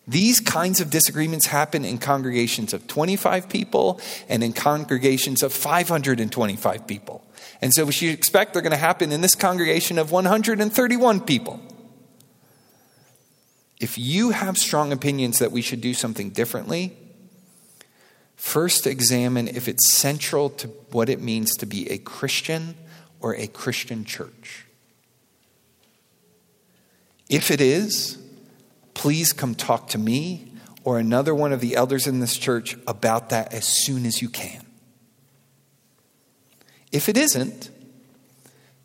[0.08, 6.88] These kinds of disagreements happen in congregations of 25 people and in congregations of 525
[6.88, 7.24] people.
[7.62, 11.60] And so we should expect they're going to happen in this congregation of 131 people.
[13.80, 16.98] If you have strong opinions that we should do something differently,
[18.36, 22.76] first examine if it's central to what it means to be a Christian
[23.20, 24.66] or a Christian church.
[27.30, 28.18] If it is,
[28.94, 30.52] please come talk to me
[30.84, 34.30] or another one of the elders in this church about that as soon as you
[34.30, 34.66] can.
[36.92, 37.70] If it isn't,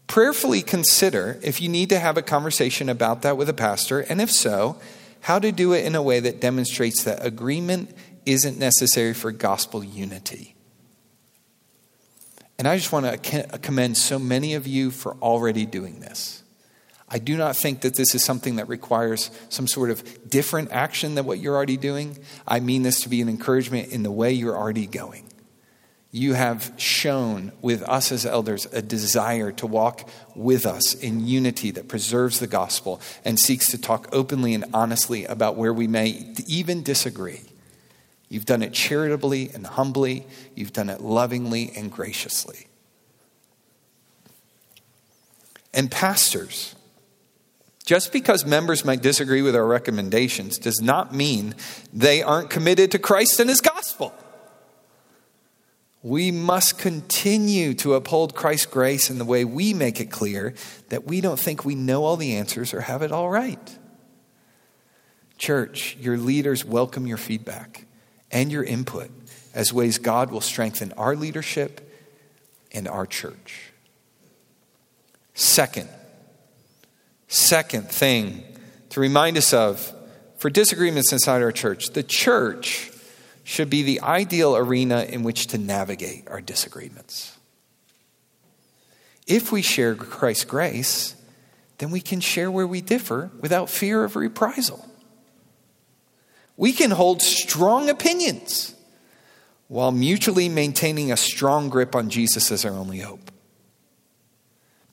[0.06, 4.20] prayerfully consider if you need to have a conversation about that with a pastor, and
[4.20, 4.78] if so,
[5.22, 7.94] how to do it in a way that demonstrates that agreement
[8.26, 10.54] isn't necessary for gospel unity.
[12.58, 16.42] And I just want to commend so many of you for already doing this.
[17.08, 21.14] I do not think that this is something that requires some sort of different action
[21.14, 22.18] than what you're already doing.
[22.46, 25.28] I mean this to be an encouragement in the way you're already going
[26.14, 31.72] you have shown with us as elders a desire to walk with us in unity
[31.72, 36.32] that preserves the gospel and seeks to talk openly and honestly about where we may
[36.46, 37.40] even disagree.
[38.28, 42.68] You've done it charitably and humbly, you've done it lovingly and graciously.
[45.72, 46.76] And pastors,
[47.86, 51.56] just because members might disagree with our recommendations does not mean
[51.92, 54.14] they aren't committed to Christ and his gospel.
[56.04, 60.52] We must continue to uphold Christ's grace in the way we make it clear
[60.90, 63.78] that we don't think we know all the answers or have it all right.
[65.38, 67.86] Church, your leaders welcome your feedback
[68.30, 69.10] and your input
[69.54, 71.80] as ways God will strengthen our leadership
[72.70, 73.72] and our church.
[75.32, 75.88] Second,
[77.28, 78.44] second thing
[78.90, 79.90] to remind us of
[80.36, 82.90] for disagreements inside our church, the church
[83.44, 87.38] should be the ideal arena in which to navigate our disagreements.
[89.26, 91.14] If we share Christ's grace,
[91.78, 94.88] then we can share where we differ without fear of reprisal.
[96.56, 98.74] We can hold strong opinions
[99.68, 103.30] while mutually maintaining a strong grip on Jesus as our only hope.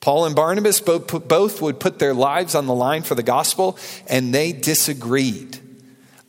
[0.00, 3.78] Paul and Barnabas both would put their lives on the line for the gospel,
[4.08, 5.61] and they disagreed.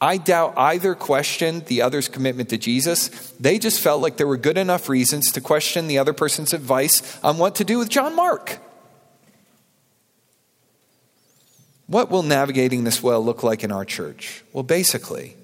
[0.03, 3.07] I doubt either questioned the other's commitment to Jesus.
[3.39, 7.17] They just felt like there were good enough reasons to question the other person's advice
[7.23, 8.59] on what to do with John Mark.
[11.87, 14.43] What will navigating this well look like in our church?
[14.51, 15.37] Well, basically,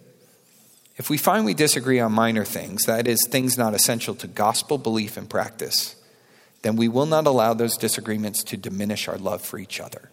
[0.98, 4.78] if we find we disagree on minor things, that is, things not essential to gospel
[4.78, 5.96] belief and practice,
[6.64, 10.09] then we will not allow those disagreements to diminish our love for each other.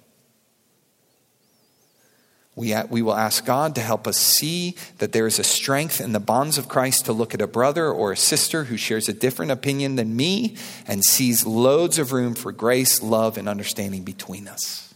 [2.57, 6.13] We, we will ask God to help us see that there is a strength in
[6.13, 9.13] the bonds of Christ to look at a brother or a sister who shares a
[9.13, 14.49] different opinion than me and sees loads of room for grace, love, and understanding between
[14.49, 14.95] us.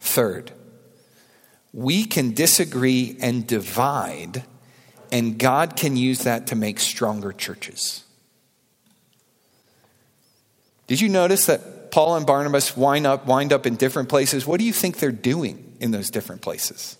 [0.00, 0.52] Third,
[1.72, 4.44] we can disagree and divide,
[5.10, 8.04] and God can use that to make stronger churches.
[10.88, 11.62] Did you notice that
[11.92, 15.12] Paul and Barnabas wind up, wind up in different places, what do you think they're
[15.12, 16.96] doing in those different places?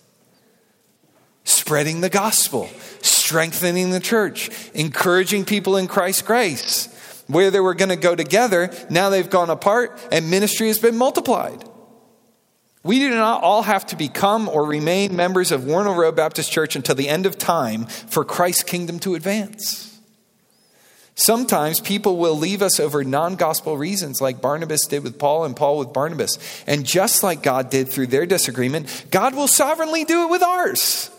[1.43, 2.69] Spreading the gospel,
[3.01, 6.89] strengthening the church, encouraging people in Christ's grace.
[7.27, 10.97] Where they were going to go together, now they've gone apart and ministry has been
[10.97, 11.63] multiplied.
[12.83, 16.75] We do not all have to become or remain members of Warner Road Baptist Church
[16.75, 19.92] until the end of time for Christ's kingdom to advance.
[21.15, 25.55] Sometimes people will leave us over non gospel reasons, like Barnabas did with Paul and
[25.55, 26.39] Paul with Barnabas.
[26.65, 31.11] And just like God did through their disagreement, God will sovereignly do it with ours.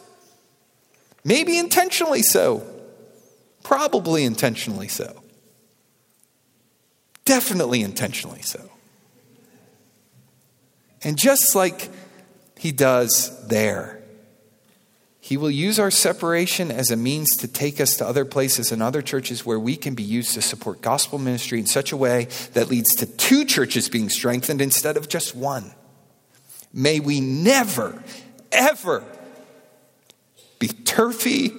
[1.25, 2.67] Maybe intentionally so,
[3.63, 5.23] probably intentionally so,
[7.25, 8.61] definitely intentionally so.
[11.03, 11.91] And just like
[12.59, 14.03] he does there,
[15.25, 18.83] he will use our separation as a means to take us to other places and
[18.83, 22.29] other churches where we can be used to support gospel ministry in such a way
[22.53, 25.73] that leads to two churches being strengthened instead of just one.
[26.75, 28.03] May we never,
[28.53, 29.03] ever
[30.59, 31.53] be turfy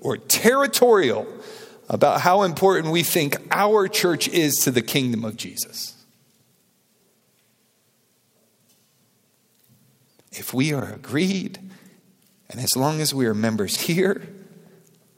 [0.00, 1.26] or territorial
[1.90, 5.94] about how important we think our church is to the kingdom of Jesus.
[10.32, 11.69] If we are agreed,
[12.50, 14.22] and as long as we are members here,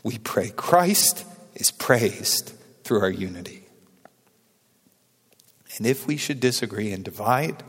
[0.03, 1.25] we pray Christ
[1.55, 2.53] is praised
[2.85, 3.67] through our unity.
[5.77, 7.63] And if we should disagree and divide,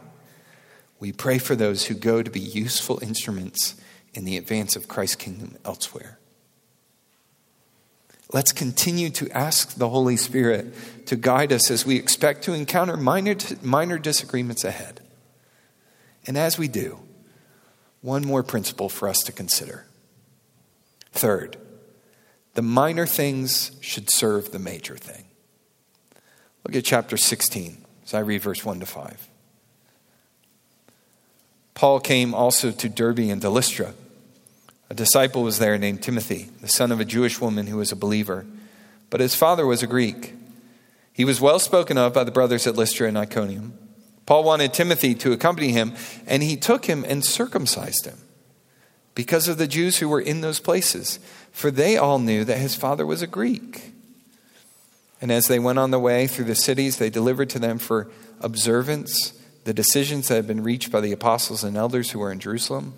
[0.99, 3.76] we pray for those who go to be useful instruments
[4.14, 6.20] in the advance of Christ's kingdom elsewhere.
[8.34, 10.74] Let's continue to ask the Holy Spirit
[11.05, 15.01] to guide us as we expect to encounter minor, minor disagreements ahead.
[16.26, 16.99] And as we do,
[18.04, 19.86] one more principle for us to consider.
[21.14, 21.58] Third,
[22.54, 25.24] the minor things should serve the major thing.
[26.64, 29.28] Look at chapter 16 as I read verse 1 to 5.
[31.74, 33.93] Paul came also to Derbe and to Lystra.
[34.89, 37.95] A disciple was there named Timothy, the son of a Jewish woman who was a
[37.95, 38.45] believer,
[39.10, 40.34] but his father was a Greek.
[41.14, 43.78] He was well spoken of by the brothers at Lystra and Iconium.
[44.26, 45.93] Paul wanted Timothy to accompany him,
[46.26, 48.17] and he took him and circumcised him
[49.15, 51.19] because of the Jews who were in those places,
[51.51, 53.91] for they all knew that his father was a Greek.
[55.21, 58.11] And as they went on the way through the cities, they delivered to them for
[58.41, 62.39] observance the decisions that had been reached by the apostles and elders who were in
[62.39, 62.93] Jerusalem.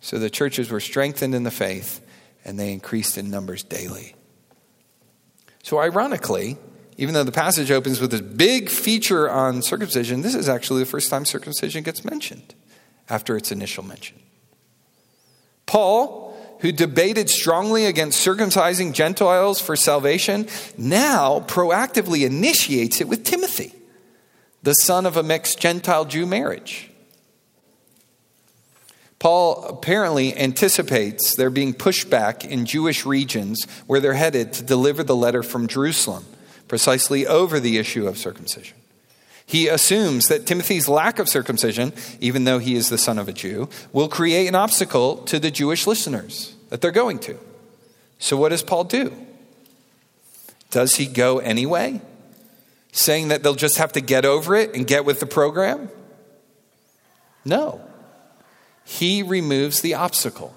[0.00, 2.00] So the churches were strengthened in the faith,
[2.44, 4.14] and they increased in numbers daily.
[5.64, 6.58] So, ironically,
[6.98, 10.86] even though the passage opens with this big feature on circumcision, this is actually the
[10.86, 12.54] first time circumcision gets mentioned
[13.08, 14.18] after its initial mention.
[15.66, 23.74] Paul, who debated strongly against circumcising Gentiles for salvation, now proactively initiates it with Timothy,
[24.62, 26.90] the son of a mixed Gentile Jew marriage.
[29.18, 35.16] Paul apparently anticipates there being pushback in Jewish regions where they're headed to deliver the
[35.16, 36.24] letter from Jerusalem
[36.68, 38.76] precisely over the issue of circumcision.
[39.46, 43.32] He assumes that Timothy's lack of circumcision, even though he is the son of a
[43.32, 47.38] Jew, will create an obstacle to the Jewish listeners that they're going to.
[48.18, 49.12] So, what does Paul do?
[50.70, 52.00] Does he go anyway?
[52.90, 55.90] Saying that they'll just have to get over it and get with the program?
[57.44, 57.80] No.
[58.84, 60.54] He removes the obstacle.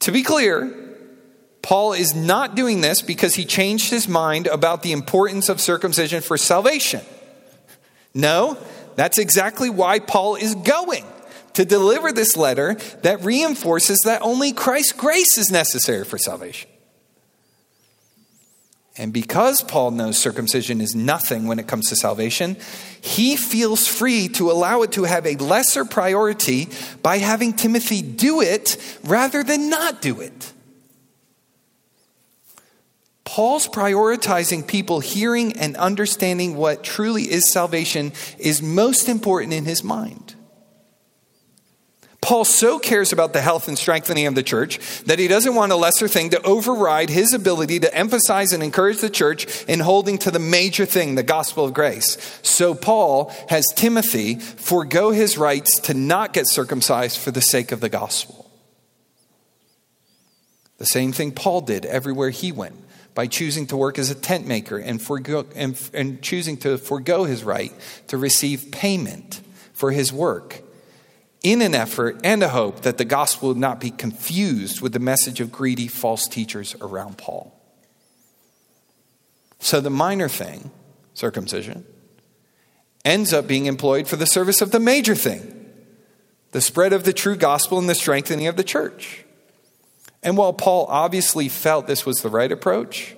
[0.00, 0.83] To be clear,
[1.64, 6.20] Paul is not doing this because he changed his mind about the importance of circumcision
[6.20, 7.00] for salvation.
[8.12, 8.58] No,
[8.96, 11.06] that's exactly why Paul is going
[11.54, 16.68] to deliver this letter that reinforces that only Christ's grace is necessary for salvation.
[18.98, 22.58] And because Paul knows circumcision is nothing when it comes to salvation,
[23.00, 26.68] he feels free to allow it to have a lesser priority
[27.02, 30.53] by having Timothy do it rather than not do it.
[33.24, 39.82] Paul's prioritizing people hearing and understanding what truly is salvation is most important in his
[39.82, 40.34] mind.
[42.20, 45.72] Paul so cares about the health and strengthening of the church that he doesn't want
[45.72, 50.16] a lesser thing to override his ability to emphasize and encourage the church in holding
[50.18, 52.16] to the major thing, the gospel of grace.
[52.42, 57.80] So Paul has Timothy forego his rights to not get circumcised for the sake of
[57.80, 58.50] the gospel.
[60.78, 62.83] The same thing Paul did everywhere he went
[63.14, 67.24] by choosing to work as a tent maker and, forego, and, and choosing to forego
[67.24, 67.72] his right
[68.08, 69.40] to receive payment
[69.72, 70.62] for his work
[71.42, 74.98] in an effort and a hope that the gospel would not be confused with the
[74.98, 77.52] message of greedy false teachers around Paul.
[79.60, 80.70] So the minor thing,
[81.12, 81.84] circumcision,
[83.04, 85.70] ends up being employed for the service of the major thing,
[86.52, 89.23] the spread of the true gospel and the strengthening of the church.
[90.24, 93.14] And while Paul obviously felt this was the right approach,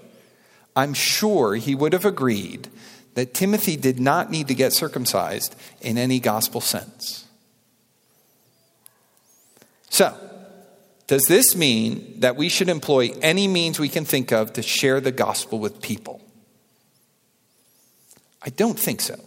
[0.74, 2.68] I'm sure he would have agreed
[3.14, 7.24] that Timothy did not need to get circumcised in any gospel sense.
[9.88, 10.14] So,
[11.06, 15.00] does this mean that we should employ any means we can think of to share
[15.00, 16.20] the gospel with people?
[18.42, 19.18] I don't think so.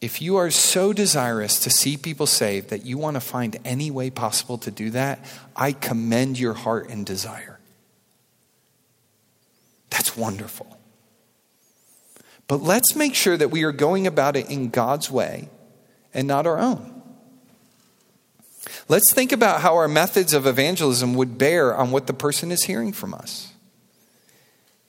[0.00, 3.90] If you are so desirous to see people saved that you want to find any
[3.90, 5.24] way possible to do that,
[5.56, 7.58] I commend your heart and desire.
[9.90, 10.78] That's wonderful.
[12.46, 15.48] But let's make sure that we are going about it in God's way
[16.12, 17.02] and not our own.
[18.88, 22.64] Let's think about how our methods of evangelism would bear on what the person is
[22.64, 23.52] hearing from us.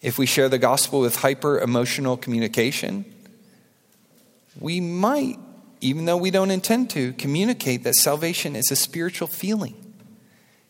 [0.01, 3.05] If we share the gospel with hyper emotional communication,
[4.59, 5.37] we might
[5.85, 9.75] even though we don't intend to, communicate that salvation is a spiritual feeling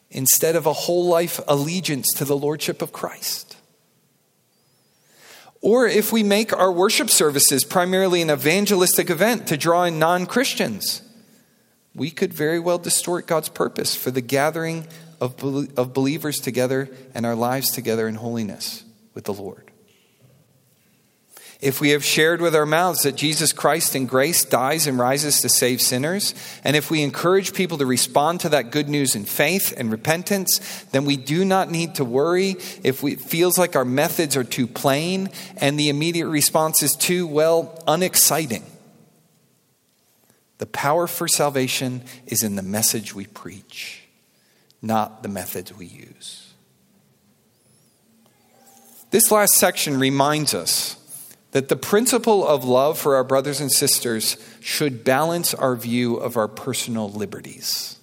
[0.09, 3.55] instead of a whole life allegiance to the Lordship of Christ.
[5.61, 10.25] Or if we make our worship services primarily an evangelistic event to draw in non
[10.25, 11.01] Christians,
[11.95, 14.85] we could very well distort God's purpose for the gathering
[15.21, 18.83] of, believers together and our lives together in holiness
[19.13, 19.71] with the Lord.
[21.61, 25.41] If we have shared with our mouths that Jesus Christ in grace dies and rises
[25.41, 29.25] to save sinners, and if we encourage people to respond to that good news in
[29.25, 30.59] faith and repentance,
[30.91, 34.43] then we do not need to worry if we, it feels like our methods are
[34.43, 38.65] too plain and the immediate response is too, well, unexciting.
[40.57, 44.03] The power for salvation is in the message we preach,
[44.81, 46.53] not the methods we use.
[49.11, 50.97] This last section reminds us
[51.55, 56.35] that the principle of love for our brothers and sisters should balance our view of
[56.35, 57.97] our personal liberties.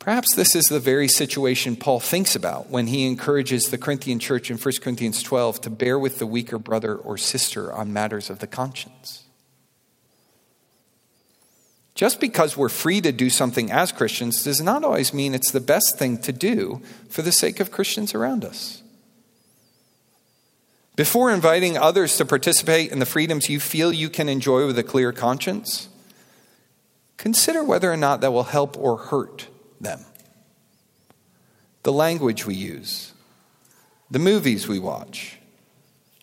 [0.00, 4.50] Perhaps this is the very situation Paul thinks about when he encourages the Corinthian church
[4.50, 8.40] in 1 Corinthians 12 to bear with the weaker brother or sister on matters of
[8.40, 9.22] the conscience.
[11.94, 15.60] Just because we're free to do something as Christians does not always mean it's the
[15.60, 18.82] best thing to do for the sake of Christians around us.
[20.98, 24.82] Before inviting others to participate in the freedoms you feel you can enjoy with a
[24.82, 25.88] clear conscience,
[27.16, 29.46] consider whether or not that will help or hurt
[29.80, 30.00] them.
[31.84, 33.12] The language we use,
[34.10, 35.38] the movies we watch,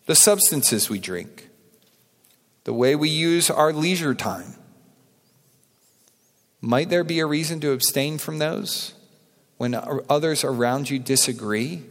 [0.04, 1.48] the substances we drink,
[2.64, 4.56] the way we use our leisure time.
[6.60, 8.92] Might there be a reason to abstain from those
[9.56, 11.82] when others around you disagree,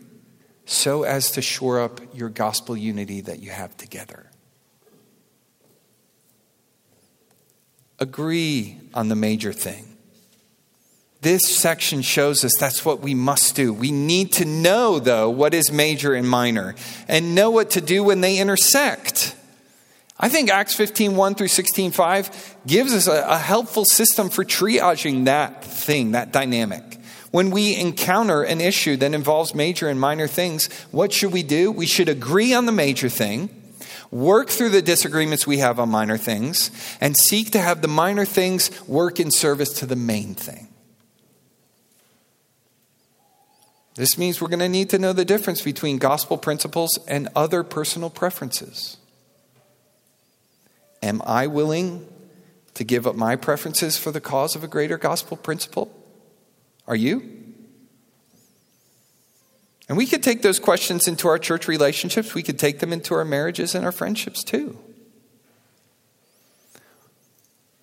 [0.66, 4.30] so as to shore up your gospel unity that you have together?
[7.99, 9.95] Agree on the major thing
[11.26, 13.74] this section shows us that's what we must do.
[13.74, 16.76] We need to know, though, what is major and minor
[17.07, 19.36] and know what to do when they intersect.
[20.20, 24.45] I think Acts 15, 1 through 16, 5 gives us a, a helpful system for
[24.45, 26.95] triaging that thing, that dynamic.
[27.36, 31.70] When we encounter an issue that involves major and minor things, what should we do?
[31.70, 33.50] We should agree on the major thing,
[34.10, 36.72] work through the disagreements we have on minor things,
[37.02, 40.70] and seek to have the minor things work in service to the main thing.
[43.96, 47.66] This means we're going to need to know the difference between gospel principles and other
[47.66, 48.96] personal preferences.
[51.04, 52.08] Am I willing
[52.76, 55.92] to give up my preferences for the cause of a greater gospel principle?
[56.88, 57.36] Are you?
[59.88, 62.34] And we could take those questions into our church relationships.
[62.34, 64.80] We could take them into our marriages and our friendships too.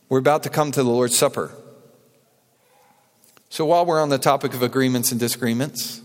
[0.09, 1.53] We're about to come to the Lord's Supper.
[3.49, 6.03] So while we're on the topic of agreements and disagreements,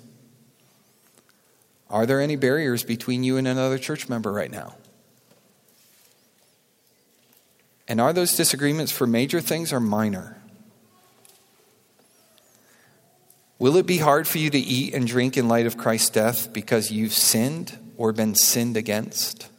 [1.90, 4.76] are there any barriers between you and another church member right now?
[7.88, 10.42] And are those disagreements for major things or minor?
[13.60, 16.54] Will it be hard for you to eat and drink in light of Christ's death
[16.54, 19.50] because you've sinned or been sinned against?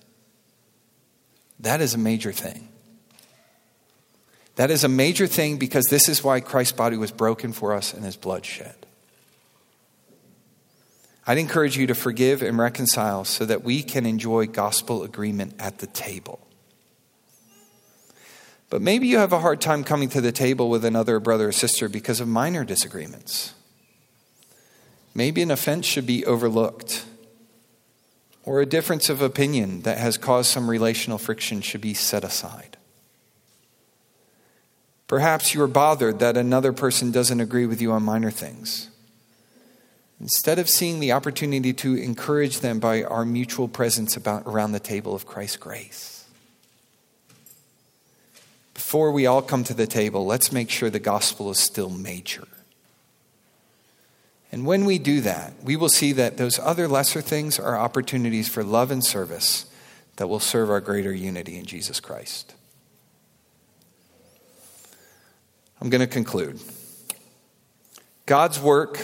[1.60, 2.68] That is a major thing.
[4.54, 7.92] That is a major thing because this is why Christ's body was broken for us
[7.92, 8.74] and his blood shed.
[11.26, 15.78] I'd encourage you to forgive and reconcile so that we can enjoy gospel agreement at
[15.78, 16.46] the table.
[18.70, 21.52] But maybe you have a hard time coming to the table with another brother or
[21.52, 23.54] sister because of minor disagreements.
[25.18, 27.04] Maybe an offense should be overlooked,
[28.44, 32.76] or a difference of opinion that has caused some relational friction should be set aside.
[35.08, 38.90] Perhaps you are bothered that another person doesn't agree with you on minor things.
[40.20, 44.78] Instead of seeing the opportunity to encourage them by our mutual presence about, around the
[44.78, 46.26] table of Christ's grace.
[48.72, 52.46] Before we all come to the table, let's make sure the gospel is still major.
[54.50, 58.48] And when we do that, we will see that those other lesser things are opportunities
[58.48, 59.66] for love and service
[60.16, 62.54] that will serve our greater unity in Jesus Christ.
[65.80, 66.60] I'm going to conclude.
[68.26, 68.98] God's work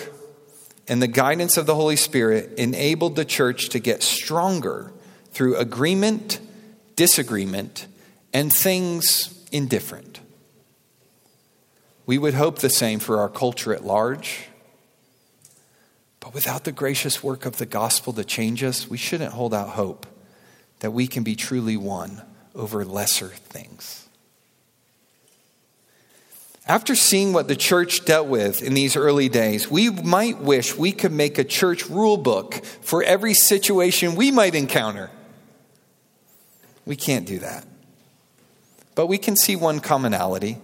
[0.89, 4.93] and the guidance of the Holy Spirit enabled the church to get stronger
[5.31, 6.41] through agreement,
[6.97, 7.87] disagreement,
[8.33, 10.21] and things indifferent.
[12.07, 14.49] We would hope the same for our culture at large.
[16.25, 19.69] But without the gracious work of the gospel to change us, we shouldn't hold out
[19.69, 20.07] hope
[20.81, 22.23] that we can be truly one
[22.55, 24.09] over lesser things.
[26.67, 30.93] After seeing what the church dealt with in these early days, we might wish we
[30.93, 35.11] could make a church rule book for every situation we might encounter.
[36.87, 37.67] We can't do that.
[38.95, 40.57] But we can see one commonality.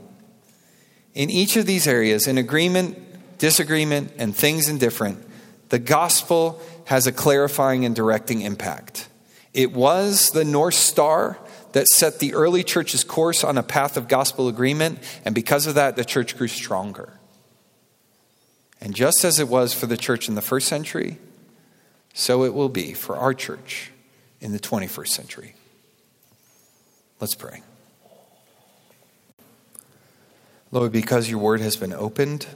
[1.13, 5.27] In each of these areas, in agreement, disagreement, and things indifferent,
[5.71, 9.09] the gospel has a clarifying and directing impact.
[9.55, 11.39] It was the North Star
[11.73, 15.77] that set the early church's course on a path of gospel agreement, and because of
[15.77, 17.15] that, the church grew stronger.
[18.81, 21.19] And just as it was for the church in the first century,
[22.15, 23.91] so it will be for our church
[24.41, 25.55] in the 21st century.
[27.21, 27.63] Let's pray.
[30.73, 32.47] Lord, because your word has been opened,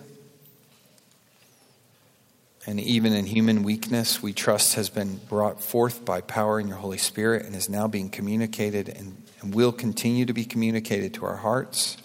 [2.66, 6.78] and even in human weakness, we trust has been brought forth by power in your
[6.78, 11.26] Holy Spirit and is now being communicated and, and will continue to be communicated to
[11.26, 11.98] our hearts.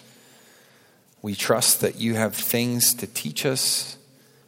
[1.22, 3.96] We trust that you have things to teach us,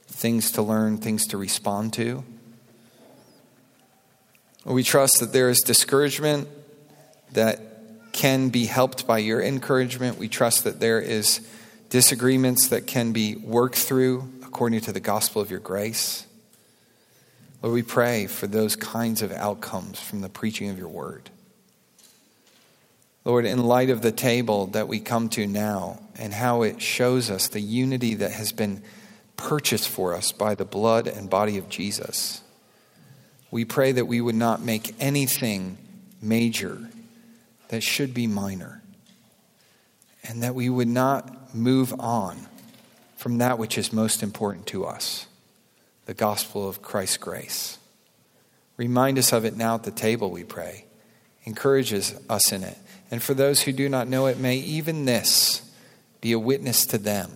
[0.06, 2.24] things to learn, things to respond to.
[4.64, 6.46] We trust that there is discouragement
[7.32, 10.18] that can be helped by your encouragement.
[10.18, 11.40] We trust that there is
[11.88, 16.26] disagreements that can be worked through according to the gospel of your grace.
[17.62, 21.30] Lord, we pray for those kinds of outcomes from the preaching of your word.
[23.24, 27.30] Lord, in light of the table that we come to now and how it shows
[27.30, 28.82] us the unity that has been
[29.38, 32.42] purchased for us by the blood and body of Jesus,
[33.50, 35.78] we pray that we would not make anything
[36.20, 36.90] major
[37.68, 38.82] that should be minor,
[40.22, 42.48] and that we would not move on
[43.22, 45.28] from that which is most important to us
[46.06, 47.78] the gospel of Christ's grace.
[48.76, 50.86] Remind us of it now at the table, we pray.
[51.44, 52.76] Encourages us in it.
[53.12, 55.62] And for those who do not know it, may even this
[56.20, 57.30] be a witness to them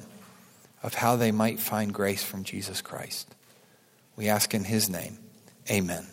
[0.82, 3.32] of how they might find grace from Jesus Christ.
[4.16, 5.18] We ask in his name.
[5.70, 6.04] Amen.